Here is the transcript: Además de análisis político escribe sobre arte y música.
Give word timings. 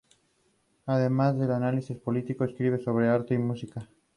Además 0.87 1.37
de 1.37 1.53
análisis 1.53 1.95
político 1.95 2.43
escribe 2.43 2.79
sobre 2.79 3.07
arte 3.07 3.35
y 3.35 3.37
música. 3.37 3.87